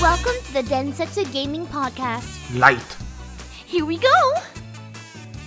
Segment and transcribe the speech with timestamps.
[0.00, 2.54] Welcome to the Densetsu Gaming Podcast.
[2.54, 2.96] Light.
[3.66, 4.06] Here we go!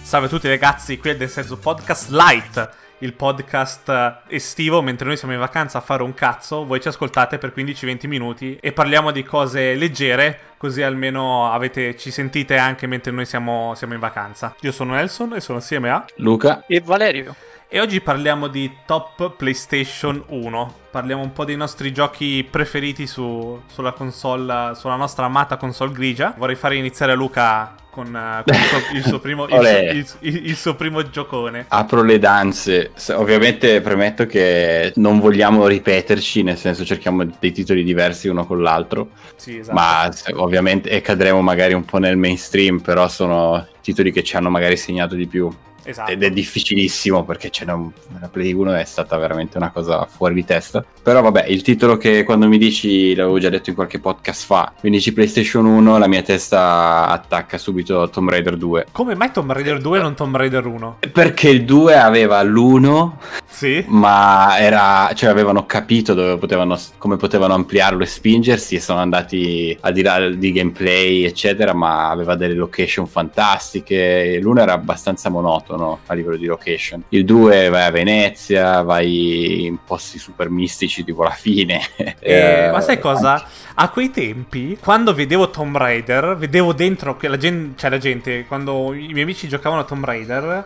[0.01, 5.07] Salve a tutti ragazzi, qui è del senso podcast Light, il podcast eh, estivo mentre
[5.07, 8.73] noi siamo in vacanza a fare un cazzo, voi ci ascoltate per 15-20 minuti e
[8.73, 14.01] parliamo di cose leggere, così almeno avete, ci sentite anche mentre noi siamo, siamo in
[14.01, 14.53] vacanza.
[14.59, 16.03] Io sono Nelson e sono assieme a...
[16.17, 16.65] Luca.
[16.67, 17.33] E Valerio.
[17.69, 20.73] E oggi parliamo di top PlayStation 1.
[20.89, 26.33] Parliamo un po' dei nostri giochi preferiti su- sulla console, sulla nostra amata console grigia.
[26.37, 30.03] Vorrei fare iniziare Luca con, eh, con il, suo, il suo primo, il, Olè.
[30.21, 31.65] il- suo primo giocone.
[31.67, 32.91] Apro le danze.
[33.15, 39.09] Ovviamente premetto che non vogliamo ripeterci, nel senso cerchiamo dei titoli diversi uno con l'altro,
[39.35, 39.75] Sì, esatto.
[39.77, 44.49] ma ovviamente e cadremo magari un po' nel mainstream, però sono titoli che ci hanno
[44.49, 45.53] magari segnato di più.
[45.89, 46.11] Esatto.
[46.11, 50.05] Ed è difficilissimo perché ce n'è un- la Play 1 è stata veramente una cosa
[50.05, 50.83] fuori di testa.
[51.01, 54.73] Però vabbè, il titolo che quando mi dici, l'avevo già detto in qualche podcast fa,
[54.81, 58.87] mi dici PlayStation 1, la mia testa attacca subito Tomb Raider 2.
[58.91, 60.97] Come mai Tomb Raider 2 e non Tomb Raider 1?
[61.11, 63.11] Perché il 2 aveva l'1
[63.45, 63.83] Sì?
[63.87, 69.75] ma era, cioè avevano capito dove potevano, come potevano ampliarlo e spingersi e sono andati
[69.81, 75.76] al di là di gameplay eccetera ma aveva delle location fantastiche l'uno era abbastanza monotono
[76.05, 81.23] a livello di location il 2 vai a Venezia vai in posti super mistici tipo
[81.23, 83.43] la fine Eh, Eh, ma sai cosa?
[83.75, 88.45] A quei tempi, quando vedevo Tomb Raider, vedevo dentro che la gente, cioè la gente,
[88.47, 90.65] quando i miei amici giocavano a Tomb Raider,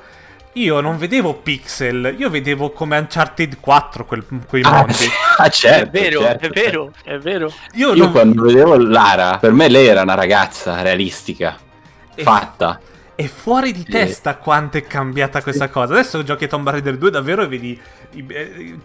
[0.54, 4.94] io non vedevo pixel, io vedevo come Uncharted 4 quel- quei ah, mondi.
[5.38, 7.54] ah, certo, è vero, certo, è vero, è vero.
[7.74, 8.12] Io, io non...
[8.12, 11.58] quando vedevo Lara per me lei era una ragazza realistica
[12.16, 12.80] e- fatta
[13.14, 15.94] È fuori di testa quanto è cambiata questa cosa.
[15.94, 17.80] Adesso giochi a Tomb Raider 2 davvero e vedi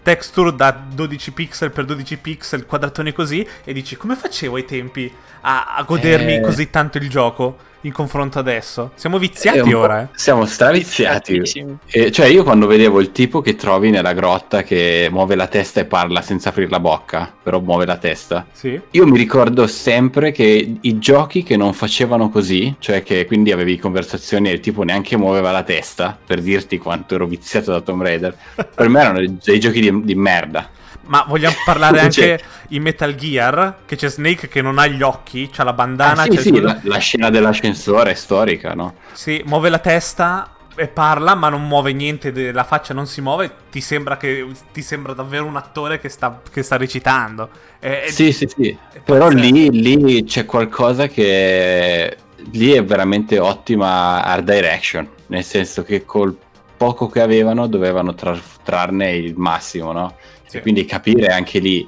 [0.03, 5.13] texture da 12 pixel per 12 pixel, quadratoni così, e dici come facevo ai tempi
[5.43, 6.41] a, a godermi Eh.
[6.41, 8.91] così tanto il gioco in confronto adesso?
[8.97, 10.09] Siamo viziati ora, eh?
[10.15, 11.41] Siamo straviziati.
[11.87, 15.81] E, cioè, io quando vedevo il tipo che trovi nella grotta che muove la testa
[15.81, 18.45] e parla senza aprire la bocca, però muove la testa.
[18.51, 18.81] Sì.
[18.91, 23.79] Io mi ricordo sempre che i giochi che non facevano così, cioè che quindi avevi
[23.79, 28.03] conversazioni e il tipo neanche muoveva la testa per dirti quanto ero viziato da Tomb
[28.03, 28.37] Raider,
[28.75, 30.69] per me erano dei giochi di, di merda.
[31.09, 33.77] Ma vogliamo parlare Cioè- anche in Metal Gear?
[33.87, 36.51] Che c'è Snake che non ha gli occhi, c'ha la bandana, Ah, sì, c'è sì,
[36.51, 38.95] quello- la, la scena dell'ascensore è storica, no?
[39.13, 43.21] Sì, muove la testa e parla, ma non muove niente, de- la faccia non si
[43.23, 47.49] muove, ti sembra, che, ti sembra davvero un attore che sta, che sta recitando.
[47.79, 48.77] È- è- Sì, sì, sì.
[49.05, 52.17] Però lì, lì c'è qualcosa che
[52.51, 56.37] lì è veramente ottima art direction, nel senso che col
[56.77, 60.17] poco che avevano dovevano trar- trarne il massimo, no?
[60.47, 60.59] Sì.
[60.59, 61.87] E quindi capire anche lì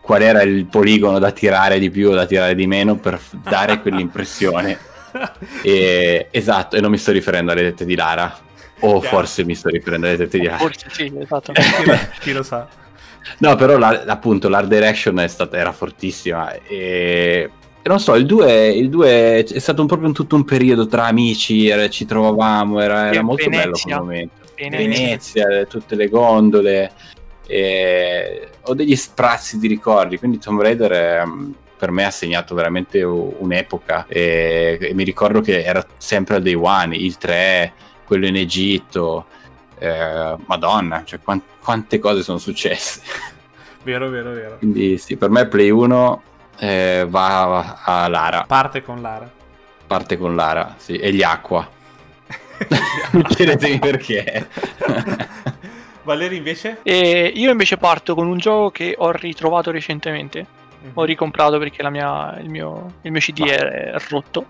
[0.00, 3.36] qual era il poligono da tirare di più o da tirare di meno per f-
[3.36, 4.78] dare quell'impressione.
[5.62, 8.36] E- esatto, e non mi sto riferendo alle tette di Lara.
[8.80, 9.16] O Chiaro.
[9.16, 10.58] forse mi sto riferendo alle tette di Lara.
[10.58, 11.52] Forse sì, esatto.
[11.52, 12.68] chi, lo, chi lo sa.
[13.38, 17.50] No, però la- appunto l'art direction è stata, era fortissima e
[17.88, 21.06] non so, il 2, il 2 è stato un- proprio un- tutto un periodo tra
[21.06, 23.96] amici, era- ci trovavamo, era, era molto bello Venezia.
[23.96, 24.34] quel momento.
[24.56, 24.78] Venezia.
[25.46, 26.92] Venezia, tutte le gondole,
[27.46, 32.54] e ho degli sprazzi di ricordi, quindi Tomb Raider è, mm, per me ha segnato
[32.54, 37.72] veramente un'epoca e, e mi ricordo che era sempre al day one, il 3,
[38.04, 39.26] quello in Egitto,
[39.78, 43.00] eh, madonna, cioè quan- quante cose sono successe.
[43.84, 44.56] Vero, vero, vero.
[44.58, 46.22] Quindi sì, per me Play 1
[46.58, 49.30] eh, va a Lara, Parte con Lara.
[49.86, 51.66] parte con Lara, sì, e gli acqua.
[53.12, 54.48] Non chiedetemi perché.
[56.02, 56.80] Valeri invece?
[56.82, 60.46] E io invece parto con un gioco che ho ritrovato recentemente.
[60.80, 60.90] Mhm.
[60.94, 64.46] Ho ricomprato perché la mia- il, mio, il mio CD Ma- è rotto.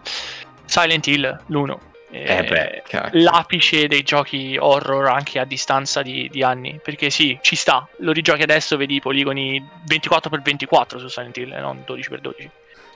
[0.65, 1.77] Silent Hill, l'1.
[2.11, 3.23] Eh beh, cacchio.
[3.23, 6.81] l'apice dei giochi horror anche a distanza di, di anni.
[6.83, 7.87] Perché sì, ci sta.
[7.99, 12.49] Lo rigiochi adesso, vedi i poligoni 24x24 su Silent Hill, non 12x12.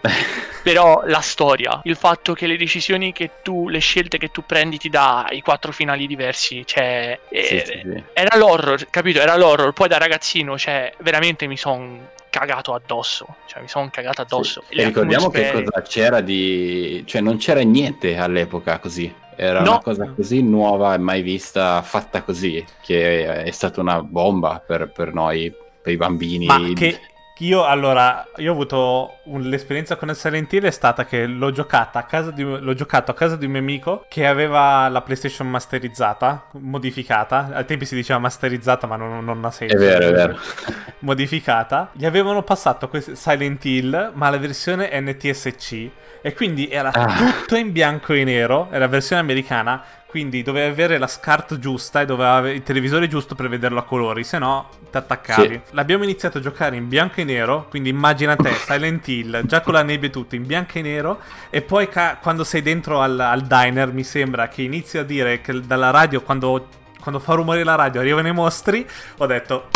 [0.62, 4.78] Però la storia, il fatto che le decisioni che tu, le scelte che tu prendi
[4.78, 7.18] ti dà i quattro finali diversi, cioè...
[7.28, 8.04] Sì, eh, sì, sì.
[8.12, 9.20] Era l'horror, capito?
[9.20, 9.72] Era l'horror.
[9.72, 13.26] Poi da ragazzino, cioè, veramente mi son cagato addosso.
[13.46, 14.62] Cioè, mi son cagato addosso.
[14.68, 17.04] E ricordiamo che atmosfere- cosa c'era di...
[17.06, 19.14] cioè non c'era niente all'epoca così.
[19.36, 19.70] Era No.
[19.72, 24.90] una cosa così nuova e mai vista, fatta così, che è stata una bomba per,
[24.90, 25.52] per noi,
[25.82, 26.46] per i bambini.
[26.46, 26.98] Ma che
[27.38, 31.50] Io allora, io ho avuto un- l'esperienza con il Silent Hill è stata che l'ho
[31.50, 35.00] giocata a casa di, l'ho giocato a casa di un mio amico che aveva la
[35.00, 37.50] PlayStation masterizzata, modificata.
[37.52, 39.74] Al tempi si diceva masterizzata, ma non, non ha senso.
[39.74, 40.38] È vero, è vero.
[41.00, 41.90] Modificata.
[41.92, 45.88] Gli avevano passato Silent Hill, ma la versione NTSC.
[46.24, 47.16] E quindi era Ah.
[47.16, 48.68] tutto in bianco e nero.
[48.70, 49.82] È la versione americana.
[50.12, 53.84] Quindi doveva avere la SCART giusta e doveva avere il televisore giusto per vederlo a
[53.84, 55.54] colori, se no ti attaccavi.
[55.54, 55.74] Sì.
[55.74, 59.72] L'abbiamo iniziato a giocare in bianco e nero, quindi immagina te, Silent Hill, già con
[59.72, 61.18] la nebbia e tutto, in bianco e nero,
[61.48, 65.40] e poi ca- quando sei dentro al, al diner mi sembra che inizi a dire
[65.40, 66.68] che dalla radio, quando,
[67.00, 68.86] quando fa rumore la radio, arrivano i mostri,
[69.16, 69.70] ho detto,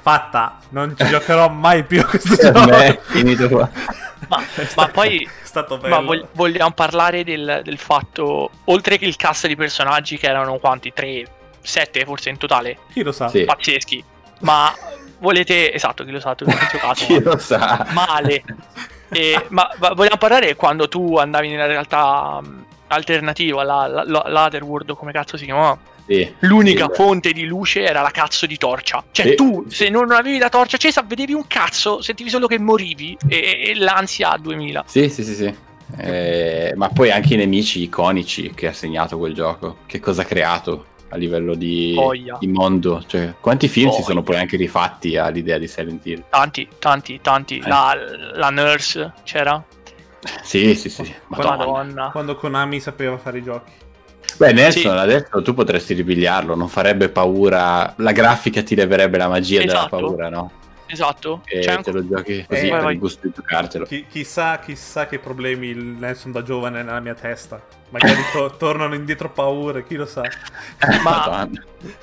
[0.00, 2.70] fatta, non ci giocherò mai più a questo gioco.
[2.70, 3.68] è finito qua.
[4.28, 5.94] Ma, ma stato- poi è stato bello.
[5.94, 10.58] Ma vog- vogliamo parlare del, del fatto, oltre che il cast di personaggi che erano
[10.58, 10.92] quanti?
[10.92, 11.24] 3,
[11.60, 12.78] 7 forse in totale?
[12.92, 13.28] Chi lo sa?
[13.28, 13.44] Sì.
[13.44, 14.02] Pazzeschi.
[14.40, 14.72] Ma
[15.18, 15.72] volete...
[15.72, 17.04] Esatto, chi lo sa, tu non hai giocato.
[17.06, 17.86] Chi ma- lo sa?
[17.90, 18.42] Male.
[19.10, 22.40] E- ma, ma vogliamo parlare quando tu andavi nella realtà
[22.88, 25.78] alternativa, la, la, la- l'Otherworld, come cazzo si chiamava?
[26.06, 26.34] Sì.
[26.40, 29.04] L'unica Sì, fonte di luce era la cazzo di torcia.
[29.10, 29.34] Cioè, Sì.
[29.34, 33.16] tu, se non avevi la torcia accesa, vedevi un cazzo, sentivi solo che morivi.
[33.28, 34.84] E, e l'ansia a 2000.
[34.86, 35.54] Sì, sì, sì, sì.
[35.98, 39.78] Eh, ma poi anche i nemici iconici che ha segnato quel gioco.
[39.86, 41.96] Che cosa ha creato a livello di,
[42.40, 43.02] di mondo?
[43.06, 44.06] Cioè, quanti film si Voglia.
[44.08, 46.24] sono poi anche rifatti all'idea di Silent Hill?
[46.30, 47.58] Tanti, tanti, tanti.
[47.58, 47.68] Eh.
[47.68, 47.96] La,
[48.34, 49.62] la nurse c'era.
[50.42, 51.12] Sì, sì, sì.
[51.28, 51.56] Madonna.
[51.56, 52.10] Madonna.
[52.10, 53.70] Quando Konami sapeva fare i giochi.
[54.38, 54.88] Beh, Nelson Sì.
[54.88, 57.94] adesso tu potresti ripigliarlo, non farebbe paura.
[57.98, 59.88] La grafica ti leverebbe la magia della Esatto.
[59.96, 60.50] paura, no?
[60.88, 61.40] Esatto.
[61.46, 63.84] E C'è te anche- lo giochi così Eh, per vai, il gusto di giocartelo.
[63.86, 67.60] Chi- chissà, chissà che problemi il Nelson da giovane nella mia testa.
[67.90, 70.22] Magari to- tornano indietro paure, chi lo sa.
[71.02, 71.48] Ma-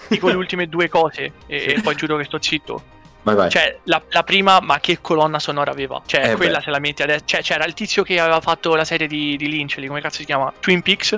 [0.10, 2.82] dico le ultime due cose e, e poi giuro che sto zitto.
[3.22, 3.50] Vai, vai.
[3.50, 6.02] Cioè, la, la prima, ma che colonna sonora aveva?
[6.06, 6.64] Cioè, Eh, quella beh.
[6.64, 7.24] se la metti adesso.
[7.26, 10.18] Cioè, c'era il tizio che aveva fatto la serie di, di Lynch, lì, come cazzo
[10.18, 10.52] si chiama?
[10.60, 11.18] Twin Peaks.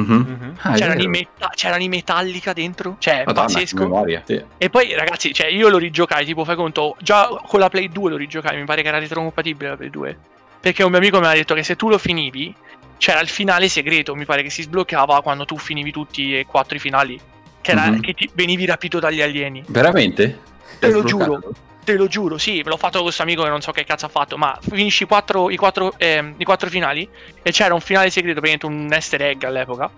[0.00, 0.14] Mhm.
[0.14, 0.54] Mhm.
[0.62, 1.10] Ah, è c'erano, i vero.
[1.10, 2.96] meta- c'erano i Metallica dentro.
[2.98, 3.78] Cioè, Madonna, pazzesco.
[3.82, 4.22] memoria.
[4.24, 4.42] Sì.
[4.58, 8.10] E poi, ragazzi, cioè, io lo rigiocai, tipo, fai conto, già con la Play 2
[8.10, 10.18] lo rigiocai, mi pare che era retrocompatibile la Play 2.
[10.60, 12.54] Perché un mio amico mi aveva detto che se tu lo finivi,
[12.98, 16.76] c'era il finale segreto, mi pare che si sbloccava quando tu finivi tutti e quattro
[16.76, 17.18] i finali.
[17.60, 18.00] Che, era, Mhm.
[18.00, 19.62] che ti venivi rapito dagli alieni.
[19.68, 20.38] Veramente?
[20.78, 21.40] Te lo giuro.
[21.86, 24.06] Te lo giuro, sì, me l'ho fatto con questo amico che non so che cazzo
[24.06, 27.08] ha fatto, ma finisci i quattro, i quattro, ehm, i quattro finali
[27.40, 29.88] e c'era un finale segreto, praticamente un easter egg all'epoca,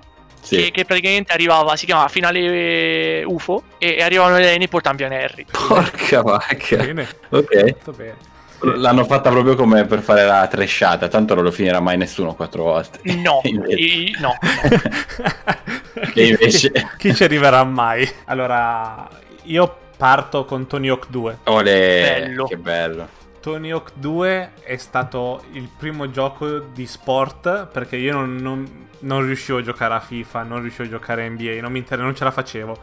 [0.42, 0.56] Sì.
[0.56, 4.68] che, che praticamente arrivava, si chiamava finale eh, UFO e, e arrivavano le alieni e
[4.68, 5.46] portavano via Harry.
[5.50, 6.76] Porca vacca.
[6.76, 7.64] Bene, Ok.
[7.78, 8.16] tutto bene.
[8.60, 12.64] L'hanno fatta proprio come per fare la trashata, tanto non lo finirà mai nessuno quattro
[12.64, 12.98] volte.
[13.14, 14.36] No, Invece- i- no.
[16.14, 16.70] E invece...
[16.98, 18.08] Chi ci arriverà mai?
[18.26, 19.08] Allora,
[19.44, 21.38] io parto con Tony Hawk 2.
[21.44, 22.44] Ole, Bello.
[22.46, 23.08] che bello.
[23.40, 29.24] Tony Hawk 2 è stato il primo gioco di sport perché io non, non- non
[29.24, 32.14] riuscivo a giocare a FIFA, non riuscivo a giocare a NBA, non, mi inter- non
[32.14, 32.78] ce la facevo.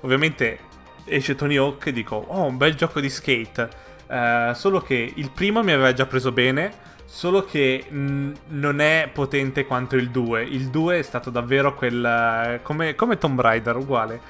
[0.00, 0.58] Ovviamente
[1.04, 3.68] esce Tony Hawk e dico, oh, un bel gioco di skate.
[4.08, 6.72] Eh, solo che il primo mi aveva già preso bene,
[7.04, 10.42] solo che mh, non è potente quanto il 2.
[10.44, 12.60] Il 2 è stato davvero quel...
[12.62, 14.20] come, come Tomb Raider, uguale.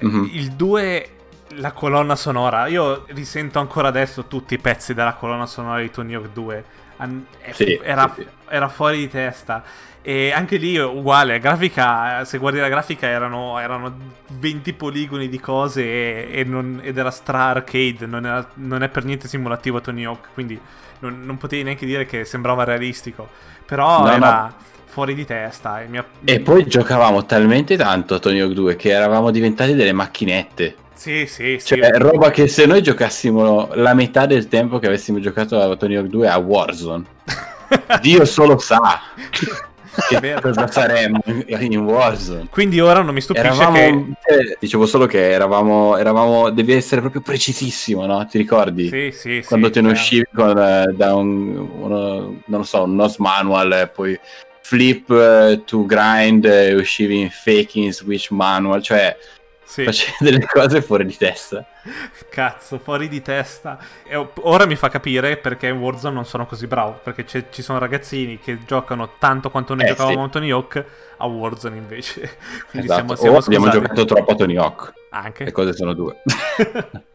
[0.00, 0.30] Mhm.
[0.32, 1.08] Il 2,
[1.56, 6.14] la colonna sonora, io risento ancora adesso tutti i pezzi della colonna sonora di Tony
[6.14, 6.64] Hawk 2.
[6.98, 8.28] An- Sì, era, sì, sì.
[8.48, 9.62] era fuori di testa.
[10.06, 13.96] E anche lì uguale, grafica, se guardi la grafica erano, erano
[14.32, 18.88] 20 poligoni di cose e- e non- ed era stra arcade, non, era- non è
[18.90, 20.60] per niente simulativo Tony Hawk, quindi
[20.98, 23.28] non, non potevi neanche dire che sembrava realistico.
[23.64, 24.54] Però No, era no.
[24.94, 25.82] Fuori di testa.
[25.82, 29.74] E mi ha- E poi giocavamo talmente tanto a Tony Hawk 2 che eravamo diventati
[29.74, 30.76] delle macchinette.
[30.94, 31.74] Sì, sì, sì.
[31.80, 35.96] Cioè, roba che se noi giocassimo la metà del tempo che avessimo giocato a Tony
[35.96, 37.04] Hawk 2 a Warzone,
[38.00, 39.00] Dio solo sa
[40.08, 40.40] che vero.
[40.40, 42.46] cosa saremmo in, Warzone.
[42.50, 44.34] Quindi ora non mi stupisce Eravamo, che...
[44.34, 48.24] eh, dicevo solo che eravamo, eravamo, devi essere proprio precisissimo, no?
[48.26, 48.88] Ti ricordi?
[48.88, 49.44] Sì, sì, sì.
[49.46, 53.72] Quando te ne uscivi con, eh, da un, uno, non lo so, un NOS manual,
[53.72, 54.18] e poi
[54.66, 59.14] flip eh, to grind, e uscivi in faking switch manual, cioè
[59.62, 61.66] Sì, facevi delle cose fuori di testa.
[62.30, 63.78] cazzo, fuori di testa.
[64.06, 66.98] E ora mi fa capire perché in Warzone non sono così bravo.
[67.02, 70.24] Perché ci sono ragazzini che giocano tanto quanto noi Eh, giocavamo sì.
[70.24, 70.84] a Tony Hawk
[71.18, 72.20] a Warzone invece.
[72.70, 73.16] Quindi Esatto.
[73.16, 74.92] siamo, siamo o abbiamo giocato troppo a Tony Hawk.
[75.10, 75.44] Anche.
[75.44, 76.22] Le cose sono due.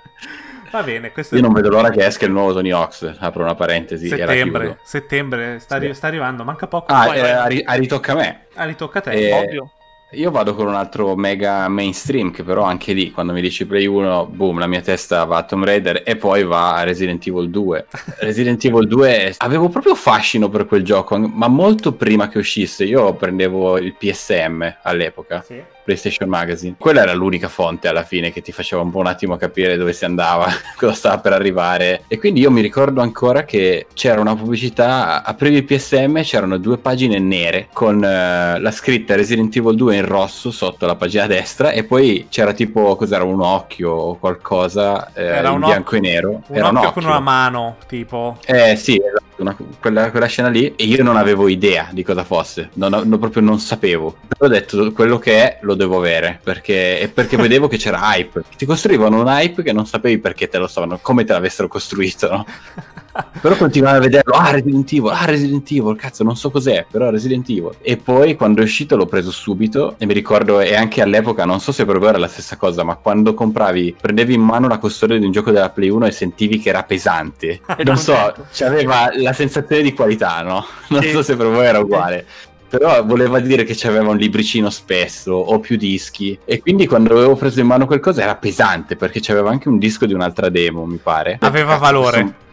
[0.71, 3.15] Va bene, questo Io è non vedo l'ora che esca il nuovo Tony Hawk.
[3.19, 4.07] Apro una parentesi.
[4.07, 4.79] settembre.
[4.83, 6.93] Settembre, sta, arri- sta arrivando, manca poco.
[6.93, 8.45] Ah, eh, a, ri- a ritocca a me.
[8.55, 9.11] Ah, ritocca a te.
[9.11, 9.71] Eh, Ovvio.
[10.13, 13.85] Io vado con un altro mega mainstream che però anche lì quando mi dici Play
[13.85, 17.51] 1, boom, la mia testa va a Tomb Raider e poi va a Resident Evil
[17.51, 17.85] 2.
[18.21, 22.85] Resident Evil 2 avevo proprio fascino per quel gioco, ma molto prima che uscisse.
[22.85, 25.43] Io prendevo il PSM all'epoca.
[25.45, 25.61] Sì.
[25.89, 26.75] PlayStation Magazine.
[26.77, 29.93] Quella era l'unica fonte alla fine che ti faceva un po' un attimo capire dove
[29.93, 32.03] si andava, cosa stava per arrivare.
[32.07, 36.77] E quindi io mi ricordo ancora che c'era una pubblicità, aprivi il PSM, c'erano due
[36.77, 41.71] pagine nere con eh, la scritta Resident Evil 2 in rosso sotto la pagina destra
[41.71, 46.29] e poi c'era tipo, cos'era, un occhio o qualcosa eh, in bianco occhio- e nero.
[46.29, 46.91] Un era occhio, un occhio.
[46.91, 48.37] con una mano, tipo.
[48.45, 52.23] Eh sì, esatto, una- quella, quella scena lì e io non avevo idea di cosa
[52.23, 54.17] fosse, non, non- proprio non sapevo.
[54.37, 58.43] Ho detto quello che è lo devo avere perché, e perché vedevo che c'era hype.
[58.55, 62.29] Ti costruivano un hype che non sapevi perché te lo stavano, come te l'avessero costruito,
[62.29, 62.45] no?
[63.41, 67.09] Però continuavo a vederlo, ah Resident Evil, ah Resident Evil, cazzo non so cos'è, però
[67.09, 67.71] Resident Evil.
[67.81, 71.59] E poi quando è uscito l'ho preso subito e mi ricordo, e anche all'epoca, non
[71.59, 74.77] so se per voi era la stessa cosa, ma quando compravi, prendevi in mano la
[74.77, 77.61] custodia di un gioco della Play 1 e sentivi che era pesante.
[77.89, 78.47] Non so, contento.
[78.51, 80.65] c'aveva la sensazione di qualità, no?
[80.89, 82.25] Non so se per voi era uguale.
[82.69, 87.35] Però voleva dire che c'aveva un libricino spesso o più dischi e quindi quando avevo
[87.35, 90.99] preso in mano qualcosa era pesante perché c'aveva anche un disco di un'altra demo mi
[91.01, 92.47] pare Aveva valore.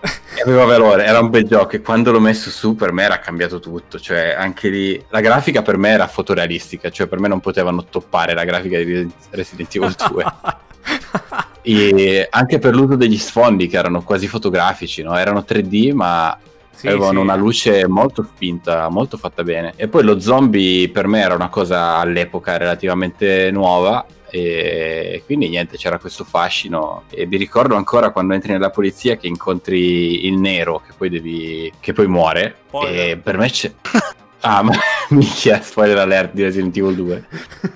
[0.00, 3.18] E aveva valore, era un bel gioco e quando l'ho messo su per me era
[3.18, 7.40] cambiato tutto, cioè anche lì la grafica per me era fotorealistica, cioè per me non
[7.40, 10.24] potevano toppare la grafica di Resident Evil 2
[11.62, 15.16] e anche per l'uso degli sfondi che erano quasi fotografici, no?
[15.16, 16.36] erano 3D ma
[16.74, 17.24] Sì, avevano sì.
[17.24, 19.74] una luce molto spinta, molto fatta bene.
[19.76, 24.06] E poi lo zombie per me era una cosa all'epoca relativamente nuova.
[24.30, 27.04] E quindi niente, c'era questo fascino.
[27.10, 31.72] E mi ricordo ancora quando entri nella polizia che incontri il nero che poi devi.
[31.80, 32.56] che poi muore.
[32.68, 33.10] Spoiler.
[33.10, 33.72] E per me c'è.
[34.42, 34.72] Ah, ma
[35.10, 37.24] minchia, spoiler alert di Resident Evil 2.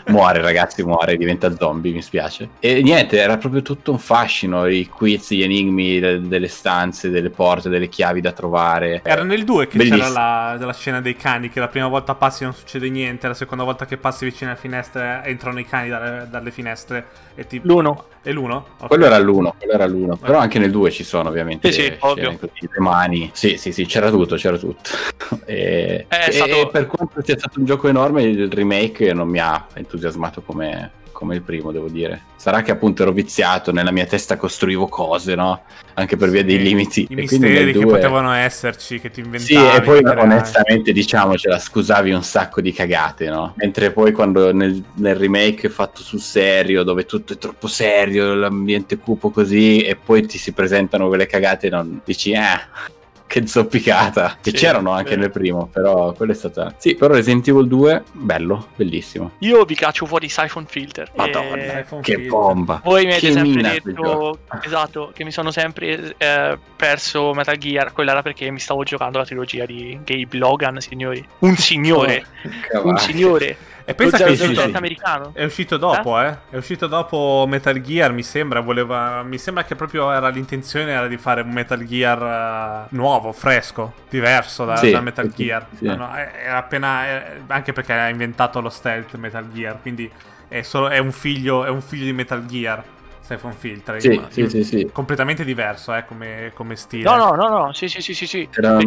[0.06, 2.48] Muore, ragazzi, muore, diventa zombie, mi spiace.
[2.58, 7.30] E niente, era proprio tutto un fascino, i quiz, gli enigmi de- delle stanze, delle
[7.30, 9.02] porte, delle chiavi da trovare.
[9.04, 10.02] Era nel 2 che Bellissimo.
[10.02, 10.12] c'era
[10.56, 13.64] la, la scena dei cani, che la prima volta passi non succede niente, la seconda
[13.64, 17.60] volta che passi vicino alle finestre entrano i cani dalle, dalle finestre e ti...
[17.62, 18.06] L'uno.
[18.24, 18.66] È l'uno?
[18.78, 18.86] Ok.
[18.88, 20.16] Quello era l'uno, quello era l'uno.
[20.16, 22.38] Però anche nel 2 ci sono ovviamente Sì, sì, ovvio.
[22.40, 23.30] le mani.
[23.34, 24.88] Sì, sì, sì, c'era tutto, c'era tutto.
[25.44, 29.40] e, e- stato- e per quanto sia stato un gioco enorme, il remake non mi
[29.40, 32.32] ha entusiasmato come, come il primo, devo dire.
[32.36, 35.62] Sarà che appunto ero viziato, nella mia testa costruivo cose, no?
[35.94, 37.06] Anche per via dei limiti.
[37.08, 39.54] I E misteri che 2 potevano esserci, che ti inventavi.
[39.54, 40.20] Sì, e poi che creavi.
[40.20, 43.54] onestamente diciamocela, scusavi un sacco di cagate, no?
[43.56, 48.98] Mentre poi quando nel, nel remake fatto sul serio, dove tutto è troppo serio, l'ambiente
[48.98, 52.92] cupo così, e poi ti si presentano quelle cagate, non dici, eh,
[53.26, 54.36] che zoppicata.
[54.40, 55.20] Che Sì, c'erano anche vero.
[55.22, 56.72] nel primo, però quello è stata...
[56.76, 59.32] Sì, però Resident Evil 2, bello, bellissimo.
[59.38, 61.10] Io vi caccio fuori Siphon Filter.
[61.16, 62.30] Madonna, E iPhone che Filter.
[62.30, 62.80] bomba.
[62.84, 67.92] Voi mi avete Che sempre detto esatto, che mi sono sempre eh, perso Metal Gear.
[67.92, 71.26] Quello era perché mi stavo giocando la trilogia di Gabe Logan, signori.
[71.40, 72.98] Un signore, un Cavalli.
[72.98, 73.56] signore.
[73.86, 74.76] E pensa che 007 sì, sì.
[74.76, 75.30] americano.
[75.34, 76.34] È uscito dopo, eh?
[76.50, 78.60] È uscito dopo Metal Gear, mi sembra.
[78.60, 79.22] Voleva.
[79.22, 83.92] Mi sembra che proprio era l'intenzione era di fare un Metal Gear eh, nuovo, fresco,
[84.08, 85.66] diverso da, Sì, da Metal sì, Gear.
[85.76, 85.84] sì.
[85.84, 87.04] No, no, è- era appena.
[87.04, 89.78] è- anche perché ha inventato lo stealth Metal Gear.
[89.82, 90.10] Quindi
[90.48, 91.64] è, solo, è un figlio.
[91.64, 92.82] È un figlio di Metal Gear.
[93.24, 94.00] Stefan Filter.
[94.02, 94.90] Sì, sì, sì, sì.
[94.92, 97.04] Completamente diverso, eh, come, come stile.
[97.04, 98.46] No, no, no, no, sì, sì, sì, sì, sì.
[98.52, 98.78] Era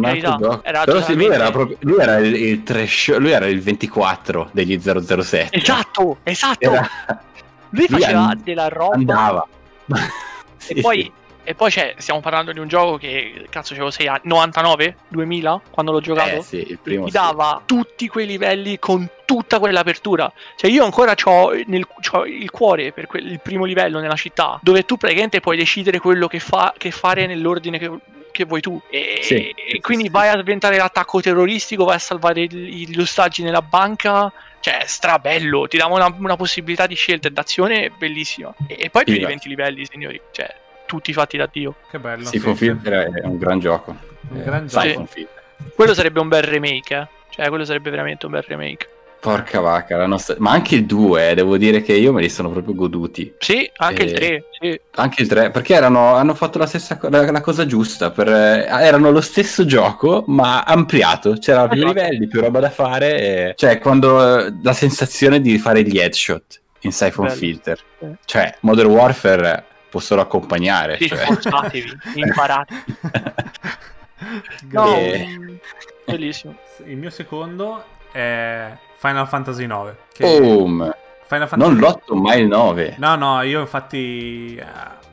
[0.62, 4.50] era Però sì, lui era, proprio, lui era il, il trash, lui era il 24
[4.52, 5.56] degli 007.
[5.56, 6.70] Esatto, esatto.
[6.70, 6.88] Era-
[7.70, 8.94] Lui lui faceva and- della roba.
[8.94, 9.46] andava.
[10.56, 11.12] Sì, E poi, sì.
[11.48, 15.60] E poi c'è, stiamo parlando di un gioco che, cazzo, avevo 6 anni, 99, 2000,
[15.70, 16.36] quando l'ho giocato.
[16.36, 17.16] Eh, sì, il primo ti sì.
[17.16, 20.30] dava tutti quei livelli con tutta quell'apertura.
[20.56, 24.98] Cioè, io ancora ho il cuore per quel, il primo livello nella città, dove tu
[24.98, 27.90] praticamente puoi decidere quello che, fa, che fare nell'ordine che,
[28.30, 28.78] che vuoi tu.
[28.90, 30.10] E, Sì, e quindi sì.
[30.10, 34.30] vai a sventare l'attacco terroristico, vai a salvare gli ostaggi nella banca.
[34.60, 38.54] Cioè, strabello, ti dava una, una possibilità di scelta e d'azione bellissima.
[38.66, 39.28] E, e poi più di va.
[39.28, 40.20] 20 livelli, signori.
[40.30, 41.74] Cioè, tutti fatti da Dio.
[41.90, 42.24] Che bello.
[42.24, 42.70] Siphon sì, sì.
[42.70, 43.94] Filter è un gran gioco.
[44.30, 45.06] Un Eh, gran gioco.
[45.06, 45.42] Filter.
[45.74, 47.06] Quello sarebbe un bel remake, eh.
[47.30, 48.88] Cioè, quello sarebbe veramente un bel remake.
[49.20, 50.36] Porca vacca, la nostra...
[50.38, 53.34] ma anche il 2, eh, devo dire che io me li sono proprio goduti.
[53.38, 54.44] Sì, anche il Eh, 3.
[54.60, 54.80] Sì.
[54.92, 58.12] Anche il 3, perché erano, hanno fatto la stessa co- la, la cosa giusta.
[58.12, 61.32] per- eh, erano lo stesso gioco, ma ampliato.
[61.32, 61.92] C'erano più Esatto.
[62.00, 63.20] livelli, più roba da fare.
[63.20, 67.36] e- Cioè, quando eh, la sensazione di fare gli headshot in Siphon Bello.
[67.36, 68.06] Filter, Sì.
[68.24, 70.96] cioè, Modern Warfare può solo accompagnare.
[70.98, 71.18] Sì, cioè.
[71.18, 72.84] sforzatevi, imparate.
[74.70, 75.26] No, Eh.
[75.38, 75.54] mm,
[76.04, 76.56] bellissimo.
[76.84, 79.96] Il mio secondo è Final Fantasy 9.
[80.12, 80.24] Che...
[80.40, 80.94] Boom!
[81.26, 82.94] Final Non Fantasy- l'8 ma il 9.
[82.98, 84.64] No, no, io infatti eh,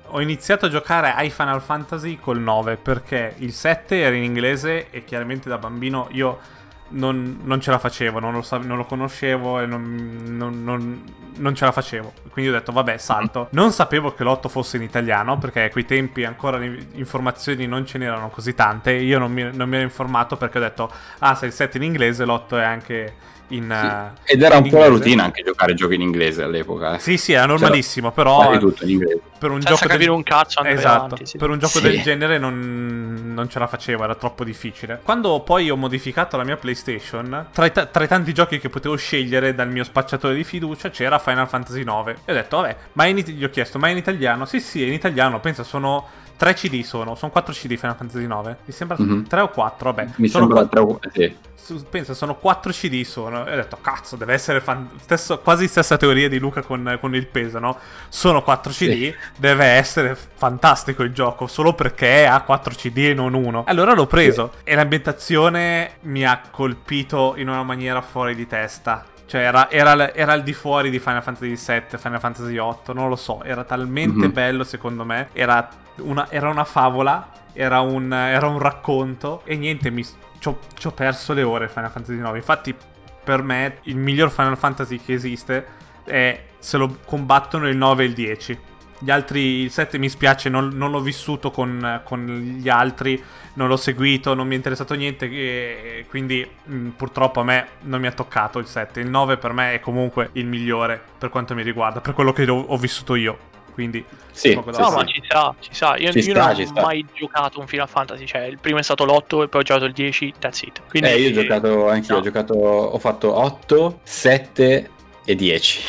[0.08, 4.88] ho iniziato a giocare ai Final Fantasy col 9 perché il 7 era in inglese
[4.92, 6.40] e chiaramente da bambino io
[6.90, 11.04] non, non ce la facevo, non lo, sa- non lo conoscevo e non, non- non-
[11.38, 12.14] non ce la facevo.
[12.30, 13.48] Quindi ho detto vabbè salto.
[13.56, 17.86] Non sapevo che l'8 fosse in italiano perché a quei tempi ancora le informazioni non
[17.86, 18.92] ce n'erano così tante.
[18.94, 21.82] Io non mi, non mi ero informato perché ho detto ah se il 7 è
[21.82, 23.14] in inglese l'8 è anche
[23.50, 23.70] in...
[23.72, 26.96] eh, Ed era in un po' la routine anche giocare giochi in inglese all'epoca.
[26.96, 27.00] eh.
[27.00, 29.20] Sì, sì, era normalissimo, però tutto in inglese.
[29.38, 30.16] per un Senza gioco capire del...
[30.16, 31.38] un cazzo Esatto, avanti, sì.
[31.38, 31.82] per un gioco Sì.
[31.82, 35.00] del genere non, non ce la facevo, era troppo difficile.
[35.04, 38.70] Quando poi ho modificato la mia PlayStation, tra i, ta- tra i tanti giochi che
[38.70, 42.18] potevo scegliere dal mio spacciatore di fiducia c'era Final Fantasy 9.
[42.26, 44.46] E ho detto, vabbè, ma in it- gli ho chiesto, ma è in italiano?
[44.46, 48.26] Sì, sì, è in italiano, pensa, sono 3 CD sono, sono 4 CD Final Fantasy
[48.28, 48.58] 9.
[48.66, 49.28] Mi sembra Mhm.
[49.28, 50.10] 3 o 4, vabbè.
[50.18, 51.36] Mi sono sembra quattro- tre- sì.
[51.56, 53.46] su- pensa, sono 4 CD sono.
[53.46, 57.16] E ho detto, cazzo, deve essere fan- stesso- quasi stessa teoria di Luca con, con
[57.16, 57.78] il peso, no?
[58.10, 59.16] Sono 4 CD, Sì.
[59.38, 63.64] deve essere fantastico il gioco, solo perché ha 4 CD e non uno.
[63.68, 69.06] Allora l'ho preso e l'ambientazione mi ha colpito in una maniera fuori di testa.
[69.28, 73.10] Cioè, era, era- era al di fuori di Final Fantasy VII, Final Fantasy VIII, non
[73.10, 73.44] lo so.
[73.44, 74.32] Era talmente Mhm.
[74.34, 75.30] bello, secondo me.
[75.34, 75.68] Era
[76.02, 79.42] una, era una favola, era un, era un racconto.
[79.46, 80.04] E niente, mi,
[80.38, 80.48] ci
[80.88, 82.36] ho perso le ore Final Fantasy IX.
[82.36, 82.76] Infatti,
[83.24, 85.66] per me, il miglior Final Fantasy che esiste
[86.04, 88.60] è se lo combattono il 9 e il 10.
[89.06, 92.26] Gli altri, il 7 mi spiace, non, non l'ho vissuto con, con
[92.60, 97.44] gli altri, non l'ho seguito, non mi è interessato niente, e quindi mh, purtroppo a
[97.44, 99.02] me non mi ha toccato il 7.
[99.02, 102.50] Il 9 per me è comunque il migliore per quanto mi riguarda, per quello che
[102.50, 103.38] ho, ho vissuto io.
[103.76, 104.96] Quindi Sì, sì, No, fare.
[104.96, 105.96] ma ci sa, ci sa.
[105.98, 106.82] Io, Ci io sta, non ci ho sta.
[106.82, 108.26] mai giocato un Final Fantasy.
[108.26, 110.82] Cioè, il primo è stato l'8 e poi ho giocato il 10, that's it.
[110.90, 112.20] Quindi, Eh, io ho giocato anch'io, no.
[112.22, 114.90] ho giocato, ho fatto 8, 7
[115.26, 115.82] e 10.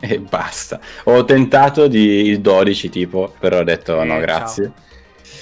[0.12, 0.80] E basta.
[1.04, 4.20] Ho tentato di il 12 tipo, però ho detto Eh, no, ciao.
[4.20, 4.72] grazie.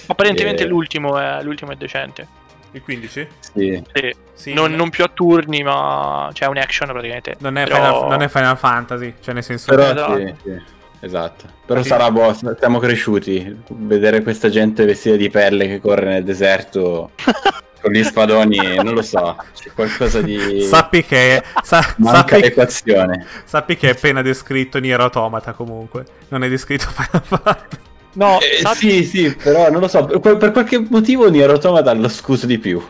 [0.09, 0.67] Apparentemente Eh.
[0.67, 2.27] l'ultimo, è, l'ultimo è decente.
[2.73, 3.29] il 15?
[3.41, 3.83] Sì.
[3.93, 4.15] Sì.
[4.35, 7.37] Sì, non, non più a turni, ma c'è un action praticamente.
[7.39, 9.75] non è, Però- Final, non è Final Fantasy, cioè nel senso...
[9.75, 10.17] Però Esatto.
[10.17, 10.63] sì, sì,
[11.01, 11.45] esatto.
[11.67, 11.89] Però Sì.
[11.89, 13.63] sarà boh, siamo cresciuti.
[13.69, 17.11] Vedere questa gente vestita di pelle che corre nel deserto
[17.81, 19.37] con gli spadoni, non lo so.
[19.55, 20.63] C'è qualcosa di.
[20.63, 23.27] Sappi che, sa- Manca sappi, l'equazione.
[23.45, 26.05] sappi che è appena descritto Nier Automata comunque.
[26.29, 27.77] Non è descritto Final Fantasy.
[28.15, 30.05] No, Eh, sa- sì, sì, però non lo so.
[30.07, 32.83] Per, per qualche motivo Nier Automata ha lo scuso di più.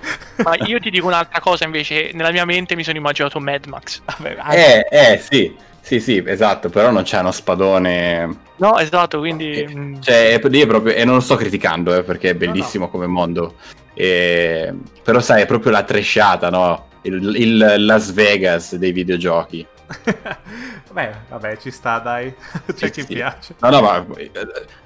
[0.43, 2.11] ma io ti dico un'altra cosa invece.
[2.15, 4.01] Nella mia mente mi sono immaginato Mad Max.
[4.05, 5.55] Vabbè, Eh, eh, sì.
[5.81, 8.37] Sì, sì, esatto, però non c'è uno spadone.
[8.57, 9.67] No, esatto, quindi...
[9.75, 10.93] mm, Cioè, lì è proprio.
[10.95, 13.55] E non lo sto criticando, eh, perché è bellissimo come mondo.
[14.01, 16.87] E- Però, sai, è proprio la tresciata, no?
[17.03, 19.67] Il, il Las Vegas dei videogiochi.
[20.93, 22.35] Beh, vabbè, ci sta, dai.
[22.75, 23.07] C'è Sì, chi sì.
[23.07, 23.55] piace.
[23.61, 24.07] No, no, ma.
[24.17, 24.31] eh,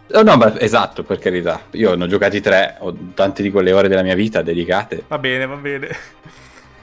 [0.08, 1.62] No, no, ma esatto, per carità.
[1.72, 5.04] Io ne ho giocati tre, ho tante di quelle ore della mia vita dedicate.
[5.08, 5.88] Va bene, va bene.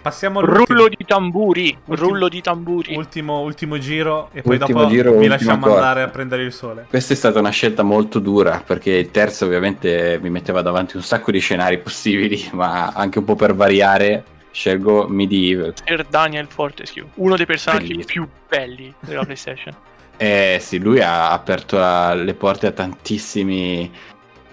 [0.01, 2.95] Passiamo all'ultimo Rullo di tamburi, Ultimo- rullo di tamburi.
[2.95, 5.75] ultimo, ultimo giro e poi Ultimo dopo giro, vi lasciamo corsa.
[5.77, 6.85] andare a prendere il sole.
[6.89, 11.03] Questa è stata una scelta molto dura perché il terzo ovviamente mi metteva davanti un
[11.03, 15.73] sacco di scenari possibili, ma anche un po' per variare scelgo Medieval.
[15.85, 18.25] Sir Daniel Fortescue, uno dei personaggi Bellissimo.
[18.25, 19.73] più belli della PlayStation.
[20.15, 23.91] Eh sì, lui ha aperto la- le porte a tantissimi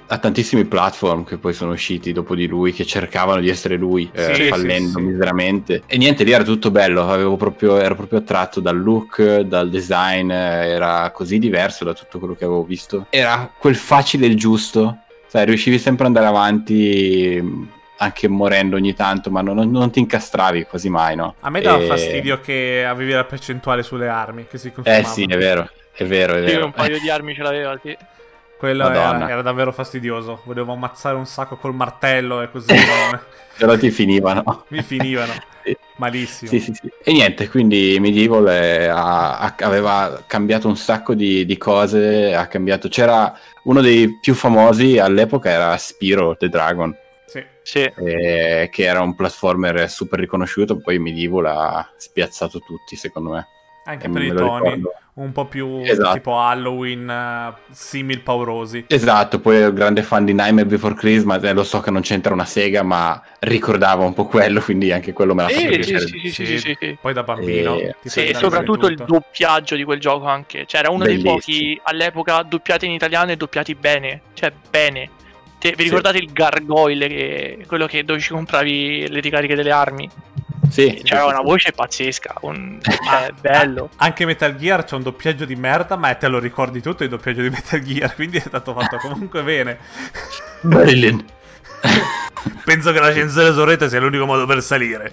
[0.09, 4.09] a tantissimi platform che poi sono usciti dopo di lui, che cercavano di essere lui,
[4.13, 5.01] eh, Sì, fallendo sì, sì.
[5.01, 5.83] miseramente.
[5.87, 10.31] E niente, lì era tutto bello, avevo proprio, ero proprio attratto dal look, dal design,
[10.31, 13.07] eh, era così diverso da tutto quello che avevo visto.
[13.11, 18.95] Era quel facile il giusto, sai, riuscivi sempre ad andare avanti, mh, anche morendo ogni
[18.95, 21.35] tanto, ma non, non ti incastravi quasi mai, no?
[21.41, 25.09] A me dava E- fastidio che avevi la percentuale sulle armi che si consumavano.
[25.09, 26.65] Eh sì, è vero, è vero, è Io vero.
[26.67, 27.97] un paio di armi ce l'aveva, sì.
[28.59, 30.41] Quello era, era davvero fastidioso.
[30.45, 32.67] Volevo ammazzare un sacco col martello e così
[33.59, 34.65] Però ti finivano.
[34.69, 35.33] mi finivano.
[35.67, 35.77] Sì.
[35.97, 36.49] Malissimo.
[36.49, 36.89] Sì, sì, sì.
[37.03, 42.47] E niente, quindi Medieval eh, ha- ha- aveva cambiato un sacco di, di cose, ha
[42.47, 42.87] cambiato...
[42.89, 47.45] C'era uno dei più famosi all'epoca, era Spiro the Dragon, Sì.
[47.63, 47.81] Sì.
[47.81, 53.49] eh, che era un platformer super riconosciuto, poi Medieval ha spiazzato tutti, secondo me.
[53.87, 54.71] Anche E per i toni.
[54.71, 54.91] ricordo.
[55.17, 56.13] Un po' più Esatto.
[56.13, 58.85] tipo Halloween, eh, simil paurosi.
[58.87, 62.35] Esatto, poi ero grande fan di Nightmare Before Christmas, e lo so che non c'entra
[62.35, 66.01] una sega, ma ricordava un po' quello, quindi anche quello me l'ha fatto sì, piacere.
[66.01, 66.99] sì, sì, sì, sì, sì, sì.
[67.01, 67.79] Poi da bambino.
[67.79, 70.67] Eh, ti sì, E soprattutto il doppiaggio di quel gioco anche.
[70.67, 71.31] Cioè, era uno Bellissimo.
[71.31, 74.21] dei pochi all'epoca doppiati in italiano e doppiati bene.
[74.35, 75.09] Cioè, bene.
[75.59, 75.83] Te- vi Sì.
[75.85, 80.11] ricordate il gargoyle, che, quello che dove ci compravi le ricariche delle armi?
[80.71, 81.45] Sì, C'era sì, una sì.
[81.45, 82.79] voce pazzesca, un...
[82.83, 83.91] cioè, bello.
[83.97, 87.43] Anche Metal Gear c'è un doppiaggio di merda, ma te lo ricordi tutto il doppiaggio
[87.43, 89.79] di Metal Gear, quindi è stato fatto comunque bene.
[90.61, 91.25] Brilliant.
[92.65, 95.13] Penso che l'ascensore su rete sia l'unico modo per salire.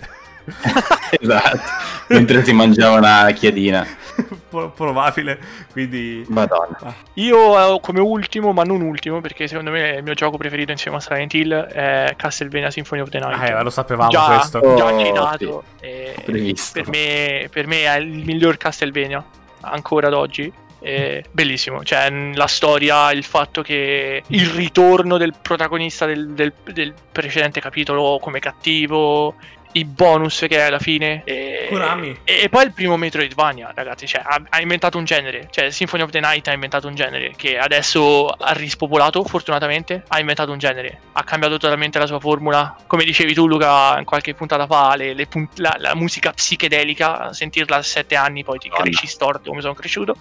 [1.09, 1.59] esatto.
[2.07, 3.85] Mentre si mangiava una chiedina.
[4.49, 5.39] Pro- probabile,
[5.71, 6.23] quindi...
[6.29, 6.93] Madonna.
[7.15, 10.97] Io eh, come ultimo, ma non ultimo, perché secondo me il mio gioco preferito insieme
[10.97, 13.39] a Silent Hill è Castlevania Symphony of the Night.
[13.39, 14.59] Ah, eh, lo sapevamo già, questo.
[14.75, 15.63] già Oh, citato.
[15.79, 16.81] e Previsto.
[16.81, 19.23] per, me, per me è il miglior Castlevania
[19.61, 20.51] ancora ad oggi.
[20.79, 26.93] È bellissimo, cioè la storia, il fatto che il ritorno del protagonista del, del- del
[27.09, 29.35] precedente capitolo come cattivo,
[29.73, 31.21] i bonus che è alla fine.
[31.25, 32.19] E, Konami.
[32.23, 36.09] e poi il primo Metroidvania, ragazzi, cioè, ha, ha inventato un genere, cioè Symphony of
[36.11, 40.99] the Night ha inventato un genere che adesso ha rispopolato, fortunatamente, ha inventato un genere,
[41.13, 45.13] ha cambiato totalmente la sua formula, come dicevi tu Luca in qualche puntata fa, le-
[45.13, 48.89] le pun- la, la musica psichedelica, sentirla a sette anni poi ti Madonna.
[48.89, 50.15] cresci storto come sono cresciuto.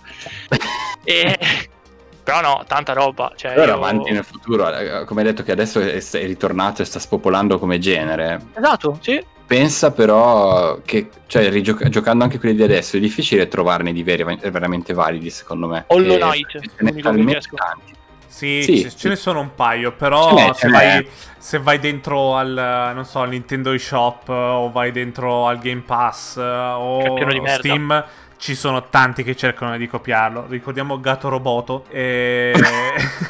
[1.05, 1.39] e...
[2.25, 3.33] Però no, tanta roba.
[3.35, 6.81] Cioè, Però io- avanti nel futuro, eh, come hai detto che adesso è, è ritornato
[6.81, 9.21] e sta spopolando come genere, Esatto, sì.
[9.53, 14.25] Pensa però che, cioè, rigioca- giocando anche quelli di adesso, è difficile trovarne di veri,
[14.51, 15.85] veramente validi, secondo me.
[15.89, 17.95] Hollow E Knight, ce ne l'unico tanti.
[18.27, 18.97] Sì, Sì, ce- sì.
[18.97, 23.29] ce ne sono un paio, però Ce vai, se vai dentro al, non so, al
[23.29, 27.15] Nintendo eShop o vai dentro al Game Pass o.
[27.59, 28.05] Steam,
[28.39, 30.47] ci sono tanti che cercano di copiarlo.
[30.49, 32.55] Ricordiamo Gato Roboto e...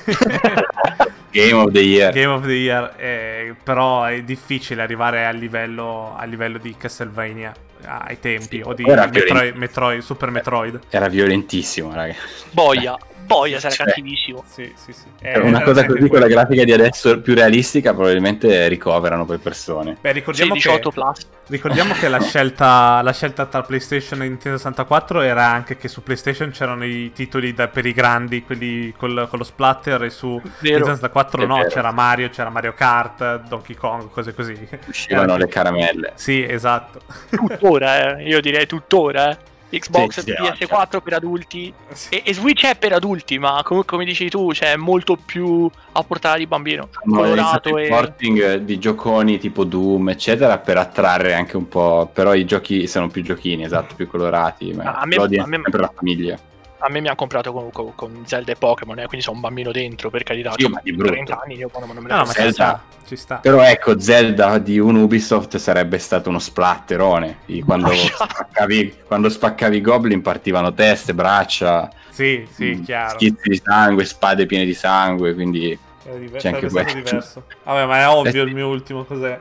[1.33, 2.13] Game of the Year.
[2.13, 7.53] Game of the Year, eh, però è difficile arrivare al livello, al livello di Castlevania
[7.85, 9.57] ai tempi, Sì, o di Metroid.
[9.57, 10.81] Metroid- Super Metroid.
[10.91, 12.15] Era violentissimo, raga.
[12.51, 14.45] Boia, boia, sarà Cioè, cattivissimo.
[14.47, 15.05] Sì, sì, sì.
[15.21, 19.97] È una cosa così con la grafica di adesso più realistica, probabilmente ricoverano poi persone.
[20.01, 20.89] Beh, ricordiamo 16 che...
[20.91, 21.27] plus.
[21.49, 26.03] Ricordiamo che la scelta, la scelta tra PlayStation e Nintendo 64 era anche che su
[26.03, 30.41] PlayStation c'erano i titoli da- per i grandi, quelli col, con lo splatter, e su
[30.61, 31.69] Nintendo 64 È no, vero.
[31.69, 34.57] c'era Mario, c'era Mario Kart, Donkey Kong, cose così.
[34.89, 36.13] Uscivano le caramelle.
[36.15, 37.01] Sì, esatto.
[37.31, 38.25] Tuttora, eh.
[38.29, 39.31] io direi tuttora.
[39.31, 39.51] eh.
[39.79, 41.73] Xbox Sì, sì, PS4 per adulti
[42.11, 45.71] e, e Switch è per adulti, ma come, come dici tu, cioè è molto più
[45.93, 46.89] a portata di bambino.
[47.05, 52.11] Iniziato Colorato il e porting di gioconi tipo Doom, eccetera, per attrarre anche un po'.
[52.13, 54.73] Però i giochi sono più giochini, esatto, più colorati.
[54.73, 56.39] Ma A me- a me- sempre la famiglia.
[56.85, 59.43] A me mi hanno comprato con, con- con Zelda e Pokémon, eh, quindi sono un
[59.43, 60.53] bambino dentro, per carità.
[60.57, 61.13] Sì, Cioè, ma di brutto.
[61.13, 62.83] 30 anni io quando non me ne No, Zelda.
[63.07, 63.37] ci sta.
[63.37, 67.39] Però ecco, Zelda di un Ubisoft sarebbe stato uno splatterone.
[67.47, 73.19] Di Quando, spaccavi, quando spaccavi i goblin partivano teste, braccia, Sì, sì, mm, chiaro.
[73.19, 75.79] schizzi di sangue, spade piene di sangue, quindi
[76.19, 76.95] diver- C'è anche questo.
[76.95, 77.45] diverso.
[77.65, 79.39] Vabbè, ma è ovvio Eh, il mio ultimo cos'è?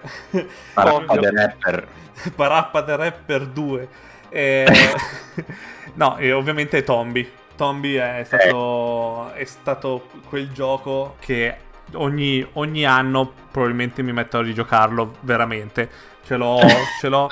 [0.74, 1.88] parappa del rapper.
[2.36, 3.88] Parappa the Rapper 2.
[4.32, 4.66] E...
[5.96, 7.30] no, e ovviamente è Tombi.
[7.56, 11.56] Tombi è stato, è stato quel gioco che
[11.94, 15.90] ogni, ogni anno probabilmente mi metto a rigiocarlo veramente.
[16.26, 16.60] Ce l'ho,
[17.00, 17.28] ce l'ho,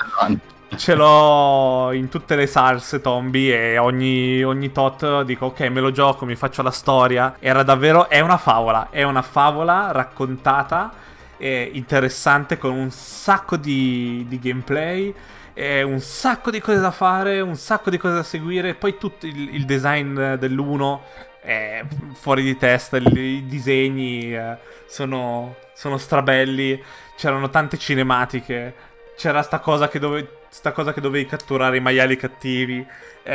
[0.76, 5.90] ce l'ho in tutte le salse Tombi e ogni, ogni tot dico ok me lo
[5.90, 7.36] gioco, mi faccio la storia.
[7.38, 10.92] Era davvero, è una favola, è una favola raccontata,
[11.38, 15.14] eh, interessante con un sacco di, di gameplay.
[15.60, 18.74] Eh, un sacco di cose da fare, un sacco di cose da seguire.
[18.74, 21.02] Poi tutto il, il design dell'uno
[21.40, 21.82] è
[22.14, 22.96] fuori di testa.
[22.96, 26.82] il- I disegni eh, sono, sono strabelli.
[27.16, 28.74] C'erano tante cinematiche.
[29.20, 32.78] C'era sta cosa che, dove, sta cosa che dovevi catturare i maiali cattivi.
[33.22, 33.32] Eh,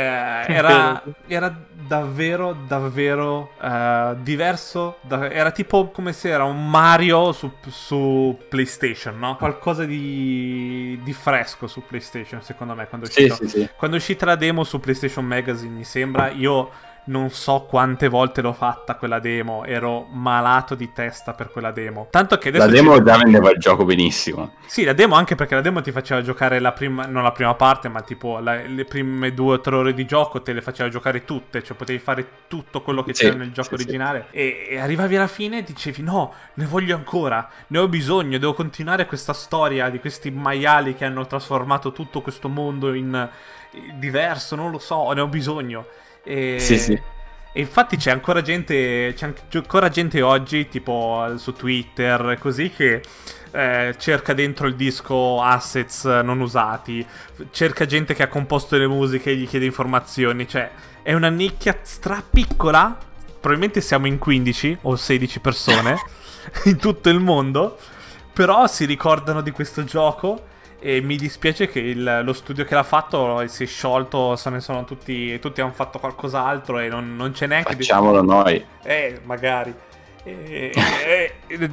[0.50, 4.98] era, era davvero, davvero eh, diverso.
[5.02, 9.36] da- era tipo come se era un Mario su, su PlayStation, no?
[9.36, 13.36] Qualcosa di, di fresco su PlayStation, secondo me, quando è Sì, uscito.
[13.36, 13.68] sì, sì.
[13.76, 16.70] Quando è uscita la demo su PlayStation Magazine, mi sembra, io
[17.06, 22.08] non so quante volte l'ho fatta quella demo, ero malato di testa per quella demo.
[22.10, 22.64] Tanto che adesso...
[22.66, 24.54] La ci- demo già vendeva il gioco benissimo.
[24.66, 27.54] Sì, la demo anche perché la demo ti faceva giocare la prima, non la prima
[27.54, 30.88] parte, ma tipo la- le prime due o tre ore di gioco te le faceva
[30.88, 33.82] giocare tutte, cioè potevi fare tutto quello che Sì, c'era nel gioco sì, sì.
[33.82, 34.26] originale.
[34.32, 38.54] E, e arrivavi alla fine e dicevi no, ne voglio ancora, ne ho bisogno, devo
[38.54, 43.28] continuare questa storia di questi maiali che hanno trasformato tutto questo mondo in
[43.72, 45.86] in diverso, non lo so, ne ho bisogno.
[46.26, 46.56] E...
[46.58, 47.00] Sì, sì.
[47.52, 53.00] E infatti c'è ancora gente, c'è ancora gente oggi, tipo su Twitter, così, che
[53.50, 57.06] eh, cerca dentro il disco assets non usati,
[57.52, 61.78] cerca gente che ha composto le musiche e gli chiede informazioni, cioè è una nicchia
[61.80, 62.98] strapiccola,
[63.40, 65.96] probabilmente siamo in 15 o 16 persone
[66.66, 67.78] in tutto il mondo,
[68.34, 70.42] però si ricordano di questo gioco
[70.86, 74.60] E mi dispiace che il- lo studio che l'ha fatto si è sciolto, se ne
[74.60, 77.72] sono tutti, tutti hanno fatto qualcos'altro e non, non c'è neanche...
[77.74, 78.64] Facciamolo noi.
[78.84, 79.74] Eh, magari.
[80.22, 81.70] E- e- e-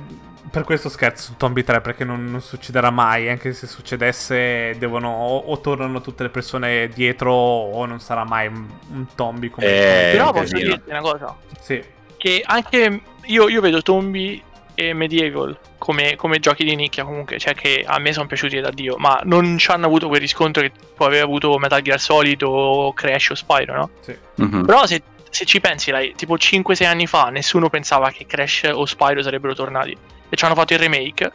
[0.49, 5.10] per questo scherzo su Tombi 3 perché non, non succederà mai, anche se succedesse devono
[5.10, 9.65] o, o tornano tutte le persone dietro o non sarà mai un, un Tombi come...
[9.67, 11.36] Eh, Però posso dirti una cosa.
[11.60, 11.84] Sì,
[12.17, 14.41] Che anche io, io vedo Tombi
[14.75, 18.69] e Medieval come, come giochi di nicchia comunque, cioè che a me sono piaciuti da
[18.69, 22.41] Dio, ma non ci hanno avuto quel riscontro che può aver avuto Metal Gear Solid
[22.43, 23.89] o Crash o Spyro, no?
[23.99, 24.15] sì.
[24.36, 24.65] Mhm.
[24.65, 28.86] Però se, se ci pensi, dai, tipo 5-6 anni fa nessuno pensava che Crash o
[28.86, 29.95] Spyro sarebbero tornati
[30.29, 31.31] e ci hanno fatto il remake.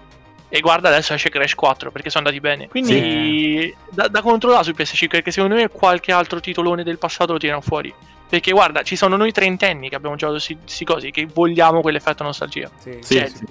[0.51, 2.69] E guarda adesso esce Crash 4 perché sono andati bene.
[2.69, 7.39] Quindi da, da controllare su PS5 perché secondo me qualche altro titolone del passato lo
[7.39, 7.95] tirano fuori.
[8.29, 12.71] Perché guarda, ci sono noi trentenni che abbiamo giocato questi cosi che vogliamo quell'effetto nostalgia.
[12.79, 13.47] Sì, Sì, sì.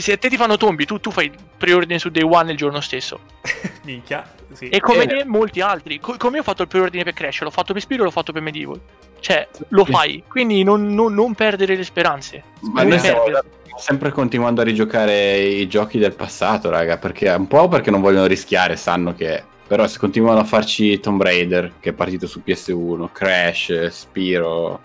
[0.00, 2.80] Se, a te ti fanno tombi, tu, tu fai preordine su Day One il giorno
[2.82, 3.20] stesso.
[3.84, 4.68] Minchia, sì.
[4.68, 5.06] E come Eh.
[5.06, 5.98] te, molti altri.
[5.98, 8.30] Co- come io ho fatto il preordine per Crash, l'ho fatto per Spiro, l'ho fatto
[8.32, 8.78] per Medieval.
[9.20, 10.22] Cioè, lo fai.
[10.28, 12.42] Quindi non, non- non perdere le speranze.
[12.60, 13.46] Ma Non noi stiamo perdere.
[13.78, 18.26] sempre continuando a rigiocare i giochi del passato, raga, perché un po' perché non vogliono
[18.26, 19.42] rischiare, sanno che...
[19.68, 24.80] Però se continuano a farci Tomb Raider, che è partito su PS1, Crash, Spiro,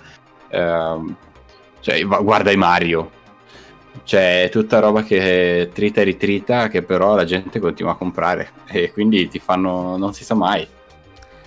[0.50, 1.16] ehm,
[1.80, 3.10] cioè, guarda i Mario.
[4.04, 8.52] Cioè, è tutta roba che trita e ritrita, che però la gente continua a comprare.
[8.68, 9.96] E quindi ti fanno...
[9.96, 10.68] non si sa mai.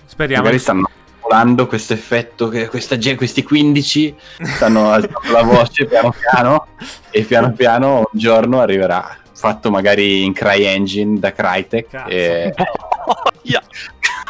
[0.05, 0.41] Speriamo.
[0.41, 0.89] Magari stanno
[1.21, 6.67] volando questo effetto che questa questi 15 stanno alzando la voce piano piano
[7.11, 12.09] e piano piano un giorno arriverà fatto magari in CryEngine da Crytek Cazzo.
[12.09, 12.53] e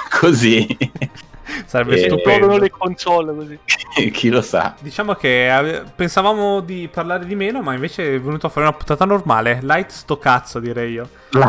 [0.10, 0.78] così
[1.66, 2.58] Sarebbe Eh, esplodono stupendo.
[2.58, 3.60] le console così.
[4.12, 8.48] chi lo sa Diciamo che ave- pensavamo di parlare di meno, ma invece è venuto
[8.50, 9.60] fuori una puntata normale.
[9.64, 11.10] Light sto cazzo, direi io.
[11.32, 11.48] La-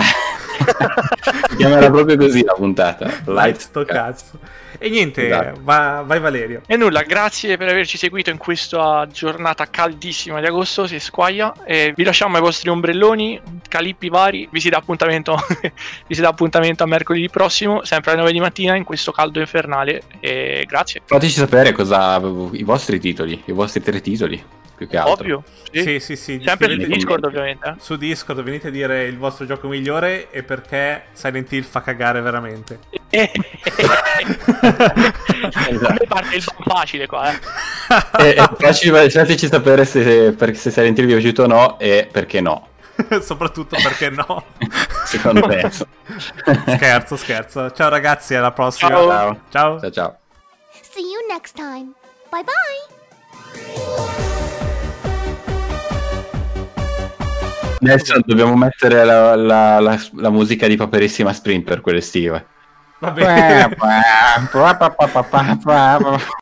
[1.56, 4.38] chiamerà proprio così la puntata Light sto cazzo.
[4.80, 5.60] E niente, Esatto.
[5.62, 6.62] va- vai Valerio.
[6.66, 11.52] E nulla, grazie per averci seguito in questa giornata caldissima di agosto, si squaglia.
[11.64, 14.48] E vi lasciamo ai vostri ombrelloni, calippi vari.
[14.50, 15.36] Vi si dà appuntamento,
[16.06, 19.40] vi si dà appuntamento a mercoledì prossimo, sempre alle 9 di mattina, in questo caldo
[19.40, 19.97] infernale.
[20.20, 21.00] E grazie.
[21.04, 22.20] fateci sapere cosa
[22.52, 24.42] i vostri titoli i vostri tre titoli
[24.76, 25.42] più che altro Ovvio.
[25.72, 25.82] Sì.
[25.82, 26.42] Sì, sì, sì.
[26.44, 27.68] Sempre su Discord, ovviamente.
[27.68, 27.74] eh.
[27.80, 32.20] Su Discord venite a dire il vostro gioco migliore e perché Silent Hill fa cagare
[32.20, 32.78] veramente.
[35.68, 36.04] Esatto.
[36.06, 37.38] parte il facile qua, eh.
[38.22, 41.78] e, e facci- fateci sapere se, per- se Silent Hill vi è piaciuto o no
[41.78, 42.68] e perché no
[43.22, 44.44] Soprattutto perché no.
[45.04, 47.70] secondo me scherzo, scherzo.
[47.72, 48.90] Ciao ragazzi, alla prossima.
[48.90, 49.08] Ciao.
[49.08, 49.80] ciao Ciao.
[49.80, 50.16] ciao ciao
[50.90, 51.92] See you next time.
[52.30, 54.16] Bye bye.
[57.80, 62.46] Adesso dobbiamo mettere la, la- la- la musica di Paperissima Sprint per quelle estive.
[62.98, 63.76] Va bene.